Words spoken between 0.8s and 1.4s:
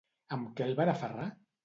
aferrar?